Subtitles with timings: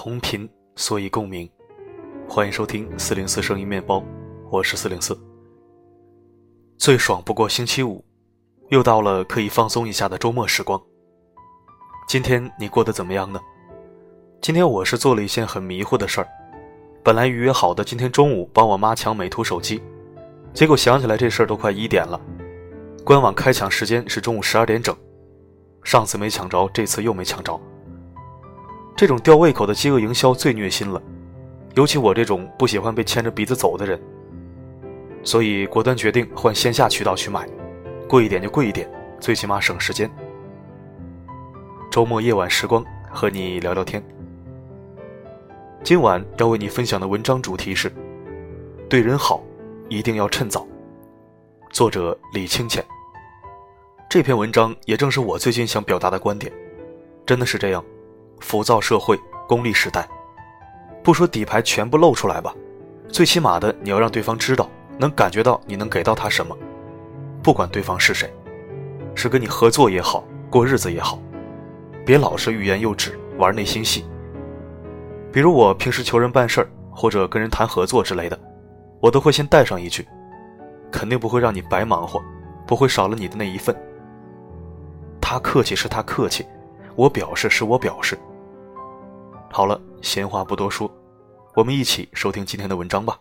[0.00, 1.50] 同频，所以共鸣。
[2.28, 4.00] 欢迎收听四零四声音面包，
[4.48, 5.18] 我是四零四。
[6.78, 8.04] 最爽不过星期五，
[8.68, 10.80] 又到了可以放松一下的周末时光。
[12.08, 13.40] 今天你过得怎么样呢？
[14.40, 16.28] 今天我是做了一件很迷糊的事儿。
[17.02, 19.82] 本来预约好的今天中午帮我妈抢美图手机，
[20.54, 22.20] 结果想起来这事儿都快一点了。
[23.04, 24.96] 官网开抢时间是中午十二点整，
[25.82, 27.60] 上次没抢着，这次又没抢着。
[28.98, 31.00] 这种吊胃口的饥饿营销最虐心了，
[31.76, 33.96] 尤其我这种不喜欢被牵着鼻子走的人。
[35.22, 37.48] 所以果断决定换线下渠道去买，
[38.08, 40.10] 贵一点就贵一点，最起码省时间。
[41.92, 44.02] 周末夜晚时光，和你聊聊天。
[45.84, 47.92] 今晚要为你分享的文章主题是：
[48.90, 49.40] 对人好，
[49.88, 50.66] 一定要趁早。
[51.70, 52.84] 作者李清浅。
[54.10, 56.52] 这篇文章也正是我最近想表达的观点，
[57.24, 57.84] 真的是这样。
[58.40, 60.08] 浮躁社会，功利时代，
[61.02, 62.54] 不说底牌全部露出来吧，
[63.08, 66.56] 最起码的你要让对方知道，能感觉到你能给到他什么，
[67.42, 68.32] 不管对方是谁，
[69.14, 71.18] 是跟你合作也好，过日子也好，
[72.04, 74.04] 别老是欲言又止，玩内心戏。
[75.32, 78.38] 比如我平时求人办事儿，或者跟人谈合作之类的，
[79.00, 80.06] 我都会先带上一句，
[80.90, 82.22] 肯定不会让你白忙活，
[82.66, 83.76] 不会少了你的那一份。
[85.20, 86.46] 他客气是他客气，
[86.96, 88.18] 我表示是我表示。
[89.50, 90.90] 好了，闲话不多说，
[91.54, 93.18] 我们一起收听今天的文章吧。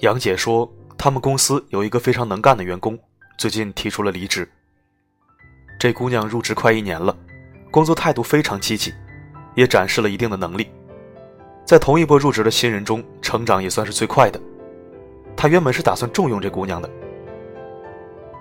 [0.00, 2.98] 杨姐说，他们公司有一个非常能干的员工，
[3.38, 4.48] 最近提出了离职。
[5.78, 7.16] 这姑娘入职快一年了，
[7.70, 8.92] 工作态度非常积极，
[9.54, 10.70] 也展示了一定的能力，
[11.64, 14.40] 在同一波入职的新人中，成长也算是最快的。
[15.36, 16.88] 他原本是打算重用这姑娘的。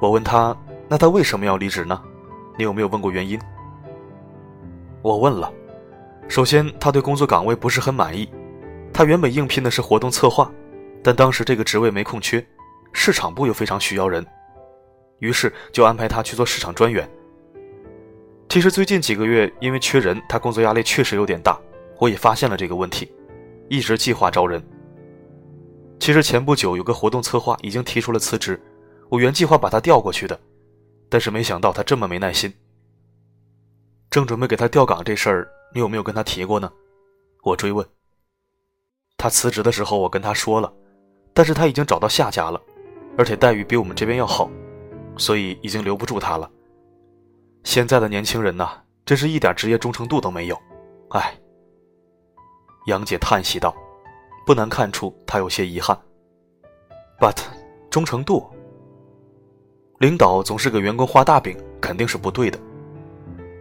[0.00, 0.56] 我问他
[0.88, 2.00] ：“那他为什么要离职呢？
[2.56, 3.38] 你有没有问过原因？”
[5.02, 5.52] 我问了。
[6.28, 8.28] 首先，他对工作岗位不是很满意。
[8.92, 10.50] 他原本应聘的是活动策划，
[11.02, 12.44] 但当时这个职位没空缺，
[12.92, 14.26] 市场部又非常需要人，
[15.20, 17.08] 于是就安排他去做市场专员。
[18.48, 21.58] 其实最近几个月因为缺人，他工作压力确实有点大。
[21.98, 23.10] 我也发现了这个问题，
[23.68, 24.62] 一直计划招人。
[25.98, 28.60] 其实前不久有个活动策划已经提出了辞职。
[29.08, 30.38] 我原计划把他调过去的，
[31.08, 32.52] 但是没想到他这么没耐心。
[34.10, 36.70] 正准备给他调岗这事儿，你有没有跟他提过呢？
[37.42, 37.86] 我追问。
[39.16, 40.72] 他辞职的时候，我跟他说了，
[41.32, 42.60] 但是他已经找到下家了，
[43.16, 44.50] 而且待遇比我们这边要好，
[45.16, 46.50] 所以已经留不住他了。
[47.64, 50.58] 现在的年轻人呐，真是一点职业忠诚度都没有，
[51.10, 51.34] 唉。
[52.86, 53.74] 杨姐叹息道，
[54.46, 55.98] 不难看出她有些遗憾。
[57.18, 57.36] But，
[57.90, 58.48] 忠诚度。
[59.98, 62.58] 领导总是给员工画大饼，肯定是不对的。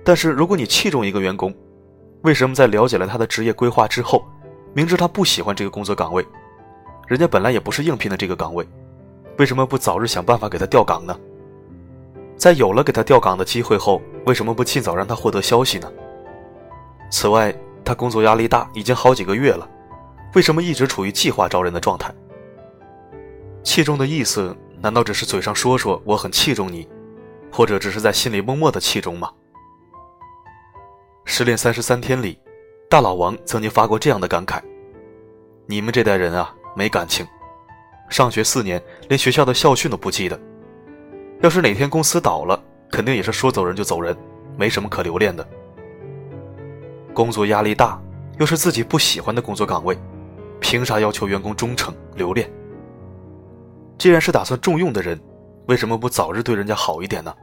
[0.04, 1.54] 但是如果你器重一个员工，
[2.22, 4.24] 为什么在了解了他的职业规划之后，
[4.72, 6.24] 明知他不喜欢这个工作岗位，
[7.08, 8.68] 人家本来也不是应聘的这个岗位，
[9.40, 11.20] 为什么不早日想办法给他调岗呢？
[12.36, 15.92] 在有了给他调岗的机会后，为什么不尽早让他获得消息呢？
[17.10, 17.52] 此外，
[17.84, 19.68] 他工作压力大，已经好几个月了，
[20.36, 22.14] 为什么一直处于计划招人的状态？
[23.64, 24.56] 器重的意思。
[24.80, 26.88] 难道只是嘴上说说我很器重你，
[27.52, 29.32] 或者只是在心里默默的器重吗？
[31.26, 32.40] 失恋三十三天里，
[32.90, 34.62] 大老王曾经发过这样的感慨
[35.66, 37.26] ：“你们这代人啊，没感情，
[38.10, 40.40] 上学四年连学校的校训都不记得。
[41.42, 44.16] 要是哪天公司倒了，肯定也是说走人就走人，
[44.58, 45.48] 没什么可留恋的。
[47.14, 48.00] 工作压力大，
[48.40, 49.98] 又是自己不喜欢的工作岗位，
[50.60, 52.48] 凭啥要求员工忠诚留恋？”
[53.98, 55.20] 既然是打算重用的人，
[55.68, 57.34] 为什么不早日对人家好一点呢？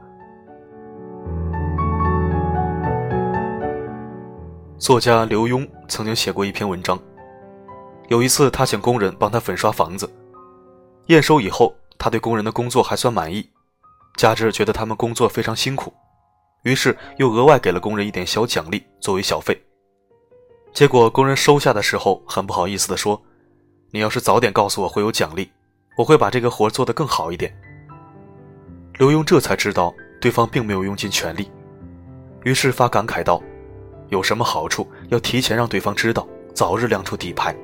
[4.77, 6.97] 作家刘墉曾经写过一篇文章。
[8.07, 10.09] 有一次，他请工人帮他粉刷房子，
[11.07, 13.49] 验收以后，他对工人的工作还算满意，
[14.15, 15.91] 加之觉得他们工作非常辛苦，
[16.63, 19.59] 于是又额外给了工人一点小奖励作为小费。
[20.71, 23.21] 结果工人收下的时候，很不好意思地说
[23.91, 25.51] ：“你要是早点告诉我会有奖励。”
[25.95, 27.53] 我会把这个活做得更好一点。
[28.97, 31.49] 刘墉这才知道对方并没有用尽全力，
[32.43, 33.41] 于是发感慨道
[34.09, 37.55] ：“有什么好处，要提前让对方知道，早日亮出底牌。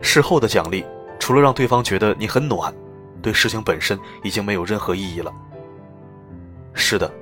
[0.00, 0.84] 事后的奖励，
[1.18, 2.74] 除了让对方觉得你很暖，
[3.22, 5.32] 对事情本身已经没有任何意义了。”
[6.74, 7.12] 是的，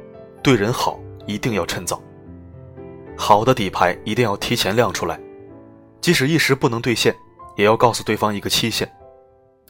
[0.42, 2.00] 对人好一定要趁早，
[3.16, 5.20] 好的底牌一定要提前亮出来，
[6.00, 7.14] 即使一时不能兑现，
[7.56, 8.90] 也要告诉对方一个期限。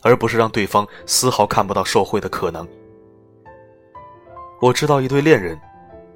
[0.08, 2.66] 而不是让对方丝毫看不到受贿的可能。
[4.58, 5.60] 我知道一对恋人，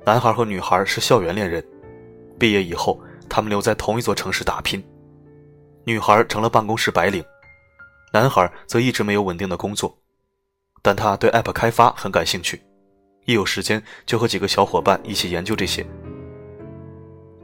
[0.06, 1.62] 男孩和女孩是校园恋人，
[2.38, 2.98] 毕业以后
[3.28, 4.82] 他们留在同一座城市打拼，
[5.84, 7.22] 女孩成了办公室白领，
[8.14, 9.94] 男孩则一直没有稳定的工作，
[10.80, 12.62] 但他对 App 开发很感兴趣，
[13.26, 15.86] 一有时间就和几个小伙伴一起研究这些。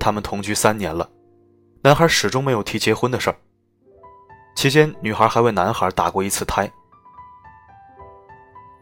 [0.00, 1.06] 他们同居三年了，
[1.82, 3.36] 男孩始终没有提结婚的事儿。
[4.58, 6.68] 期间，女孩还为男孩打过一次胎。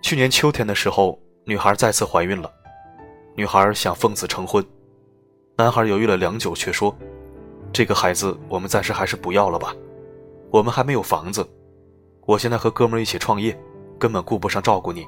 [0.00, 2.50] 去年秋天的时候，女孩再次怀孕了。
[3.34, 4.64] 女孩想奉子成婚，
[5.55, 6.96] 男孩犹豫了良久，却说
[7.75, 9.76] ：“这个孩子我们暂时还是不要了吧，
[10.50, 11.46] 我们还没有房子。
[12.25, 13.55] 我现在和哥们一起创业，
[13.99, 15.06] 根本顾不上照顾你。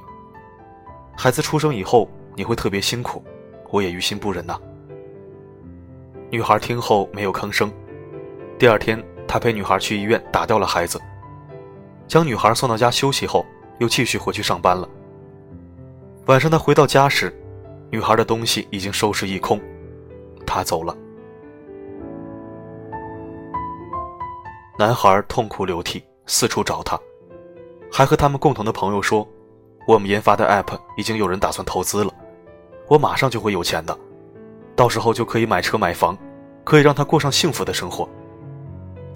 [1.17, 3.23] 孩子出生以后，你会特别辛苦，
[3.71, 4.55] 我也于心不忍呐。”
[6.29, 7.73] 女孩听后没有吭声。
[8.59, 10.99] 第二天，他陪女孩去医院打掉了孩子，
[12.07, 13.45] 将女孩送到家休息后，
[13.77, 14.89] 又继续回去上班了。
[16.25, 17.31] 晚上他回到家时，
[17.91, 19.61] 女孩的东西已经收拾一空，
[20.47, 20.97] 他走了。
[24.79, 26.99] 男孩痛哭流涕，四处找他，
[27.91, 29.27] 还和他们共同的朋友说
[29.87, 32.11] ：“我们研发的 App 已经有人打算投资了，
[32.87, 33.95] 我马上就会有钱的。”
[34.75, 36.17] 到时候就可以买车买房，
[36.63, 38.09] 可以让他过上幸福的生活。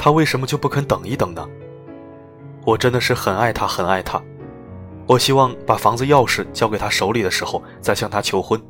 [0.04, 1.48] 他为什么就不肯等一等呢？
[2.66, 4.22] 我真的是很爱他，很爱他。
[5.08, 8.62] 我希望把房子钥匙交给他手里的时候，再向他求婚，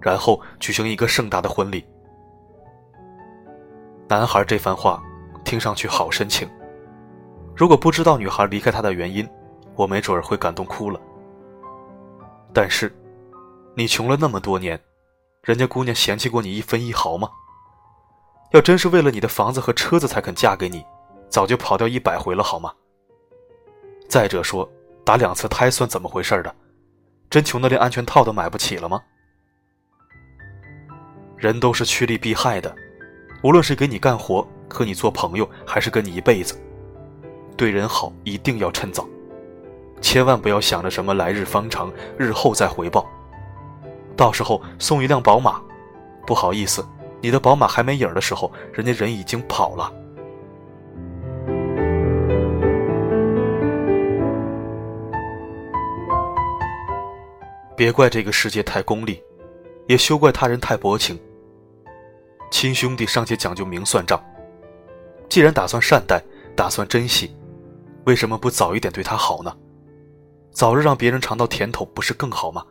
[0.00, 1.84] 然后举行一个盛大的婚礼。
[4.08, 5.02] 男孩这番话
[5.44, 6.48] 听上去好深情。
[7.54, 9.28] 如果不知道女孩离开他的原因，
[9.76, 10.98] 我没准儿会感动哭了。
[12.54, 12.90] 但是，
[13.74, 14.80] 你穷了那么多年。
[15.42, 17.28] 人家姑娘嫌弃过你一分一毫吗？
[18.52, 20.84] 要真是为了你的房子和车子才肯嫁给你，
[21.28, 22.72] 早就跑掉一百回了，好吗？
[24.08, 24.68] 再者说，
[25.04, 26.52] 打两次胎算怎么回事儿的？
[27.30, 29.00] 真穷的连安全套都买不起了吗？
[31.36, 32.74] 人都是趋利避害的，
[33.44, 36.60] 无论是给你干活、和你做朋友，还是跟你一辈子，
[37.56, 39.08] 对人好一定要趁早，
[40.00, 43.08] 千万不要想着什么来日方长，日后再回报。
[44.16, 45.62] 到时候送一辆宝马，
[46.26, 46.84] 不好意思，
[47.22, 49.92] 你的宝马还没影的时候，人家人已经跑了。
[57.76, 59.22] 别怪这个世界太功利，
[59.86, 61.18] 也休怪他人太薄情。
[62.50, 64.22] 亲兄弟尚且讲究明算账，
[65.28, 66.22] 既然打算善待，
[66.54, 67.34] 打算珍惜，
[68.04, 69.56] 为什么不早一点对他好呢？
[70.50, 72.66] 早日让别人尝到甜头，不是更好吗？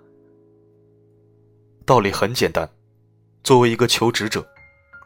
[1.85, 2.69] 道理很简单，
[3.49, 4.47] 作为一个求职者，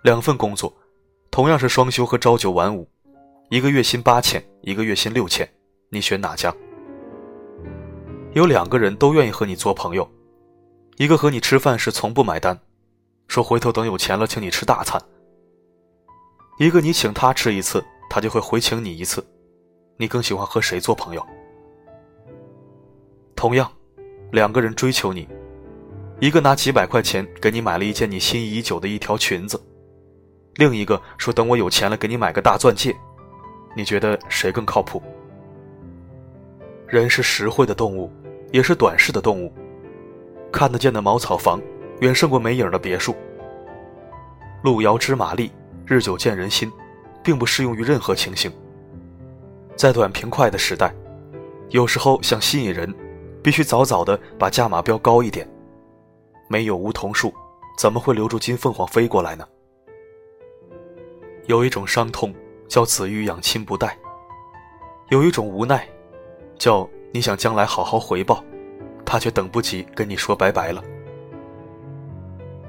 [0.01, 0.75] 两份工作，
[1.31, 2.85] 同样是双休和朝九晚五，
[3.49, 5.49] 一个月薪八千，一个月薪六千，
[5.87, 6.53] 你选哪家？
[8.33, 10.05] 有两个人都愿意和你做朋友，
[10.97, 12.59] 一个和你吃饭时从不买单，
[13.29, 14.99] 说回头等有钱了请你吃大餐；
[16.59, 19.25] 一个你请他吃一次，他就会回请你一次，
[19.95, 21.25] 你更喜欢和谁做朋友？
[23.37, 23.71] 同样，
[24.33, 25.25] 两个人追求你。
[26.23, 29.61] 一个拿几百块钱给你买了一件你心仪已久的一条裙子，
[30.55, 32.95] 另一个说等我有钱了给你买个大钻戒，
[33.75, 35.03] 你觉得谁更靠谱？
[36.88, 38.09] 人是实惠的动物，
[38.53, 39.53] 也是短视的动物。
[40.50, 41.62] 看得见的茅草房
[42.00, 43.13] 远胜过没影的别墅。
[44.63, 45.51] 路遥知马力，
[45.86, 46.71] 日久见人心，
[47.21, 48.50] 并不适用于任何情形。
[49.75, 50.95] 在短平快的时代，
[51.71, 52.95] 有时候想吸引人，
[53.43, 55.45] 必须早早的把价码标高一点。
[56.53, 57.33] 没有梧桐树，
[57.79, 59.43] 怎么会留住金凤凰飞过来呢？
[61.48, 62.31] 有一种伤痛，
[62.67, 63.88] 叫子欲养亲不待；
[65.10, 65.83] 有一种无奈，
[66.60, 68.43] 叫你想将来好好回报，
[69.03, 70.83] 他却等不及跟你说拜拜了。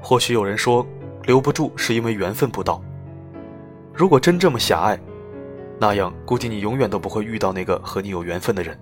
[0.01, 0.83] 或许有人说，
[1.21, 2.81] 留不住是因为缘分不到。
[3.93, 4.99] 如果真这么狭隘，
[5.79, 8.75] 那样估计你永远都不会遇到那个和你有缘分的人。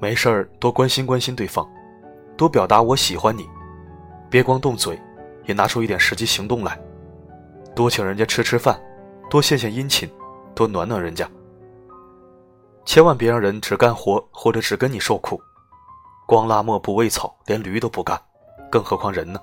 [0.00, 1.64] 没事儿，多关心关心对方。
[2.36, 3.48] 多表达我喜欢你，
[4.30, 5.00] 别光动嘴，
[5.46, 6.80] 也拿出一点实际行动来。
[7.74, 8.80] 多请人家吃吃饭，
[9.28, 10.10] 多献献殷勤，
[10.54, 11.28] 多暖暖人家。
[12.84, 15.40] 千万别让人只干活或者只跟你受苦，
[16.26, 18.20] 光拉磨不喂草，连驴都不干，
[18.70, 19.38] 更何况人呢？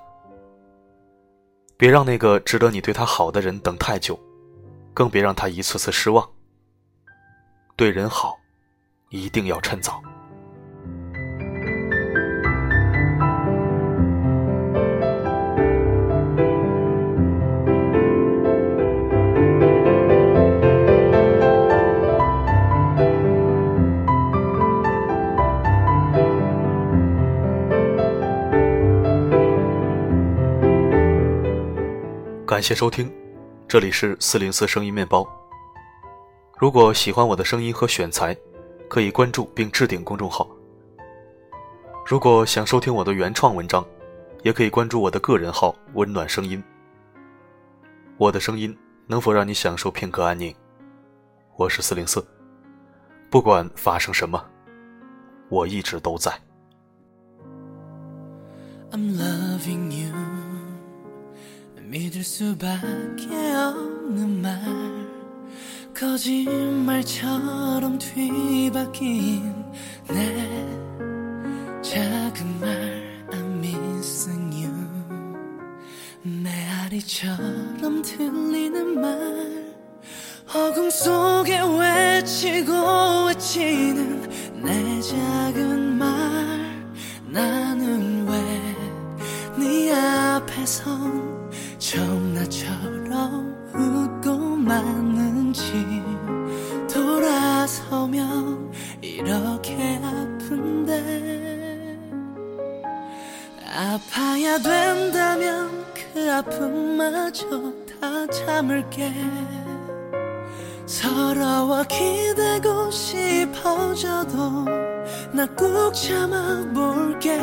[1.76, 4.18] 别让那个值得你对他好的人等太久，
[4.92, 6.28] 更别让他一次次失望。
[7.76, 8.36] 对人好，
[9.10, 10.02] 一定要趁早。
[32.48, 33.12] 感谢收听，
[33.68, 35.22] 这里是四零四声音面包。
[36.56, 38.34] 如果喜欢我的声音和选材，
[38.88, 40.48] 可以关注并置顶公众号。
[42.06, 43.86] 如果想收听我的原创文章，
[44.44, 46.64] 也可以关注我的个人号“温暖声音”。
[48.16, 48.74] 我的声音
[49.06, 50.54] 能否让你享受片刻安宁？
[51.58, 52.26] 我是四零四，
[53.28, 54.42] 不管发生什么，
[55.50, 56.32] 我一直都在。
[58.90, 60.14] I'm loving you
[61.88, 64.60] 믿을 수밖에 없는 말.
[65.94, 69.54] 거짓말처럼 뒤바뀐
[70.08, 70.66] 내
[71.82, 73.08] 작은 말.
[73.30, 74.70] I'm missing you.
[76.22, 79.66] 메아리처럼 들리는 말.
[80.54, 84.28] 어금 속에 외치고 외치는
[84.62, 86.06] 내 작은 말.
[87.32, 88.78] 나는 왜
[89.58, 91.27] 네 앞에 선
[91.90, 95.62] 처음 나처럼 웃고 마는지
[96.92, 101.98] 돌아서면 이렇게 아픈데
[103.74, 109.10] 아파야 된다면 그 아픔마저 다 참을게.
[110.84, 114.66] 서러워 기대고 싶어져도
[115.32, 117.40] 나 꾹 참아볼게.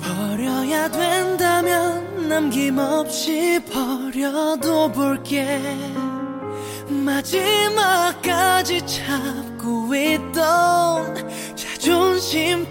[0.00, 5.60] 버려야 된다면 남김없이 버려도 볼게.
[6.88, 12.70] 마지막까지 잡고 있던 자존심까지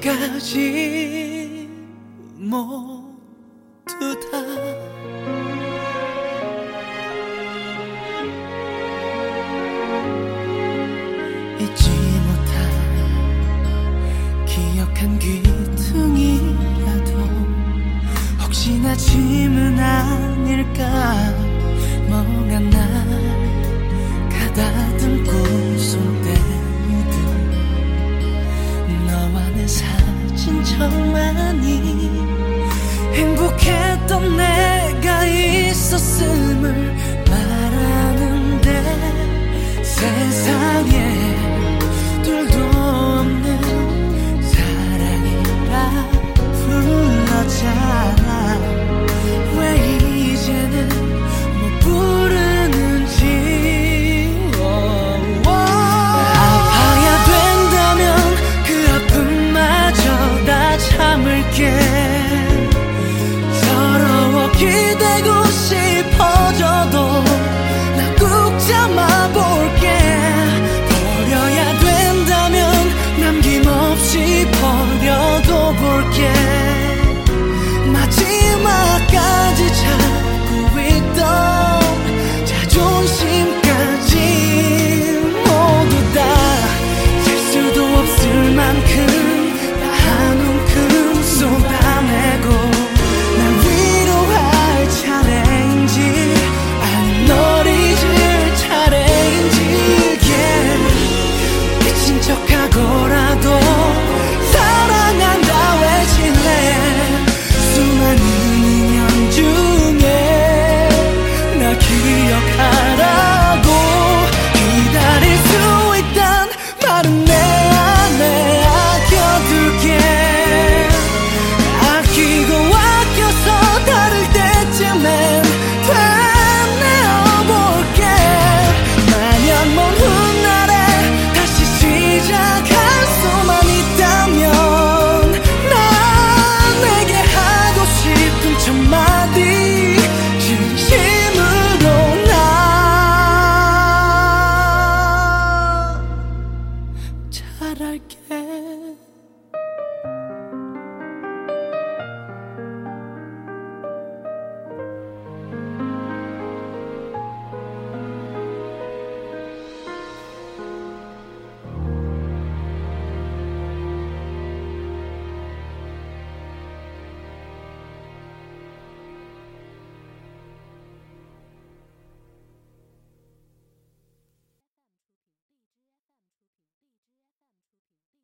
[2.37, 3.09] 모두
[4.31, 4.39] 다.
[11.59, 11.89] 잊지
[12.25, 12.55] 못한
[14.45, 15.58] 기억한 귀
[18.99, 20.83] 짐은 아닐까.
[22.09, 22.79] 멍한 날
[24.29, 25.31] 가다듬고
[25.77, 26.33] 손때
[26.87, 27.15] 묻은
[29.07, 31.98] 너와 내 사진 정만이